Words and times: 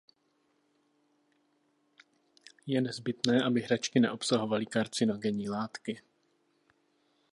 Je 2.67 2.81
nezbytné, 2.81 3.43
aby 3.43 3.61
hračky 3.61 3.99
neobsahovaly 3.99 4.65
karcinogenní 4.65 5.49
látky. 5.49 6.01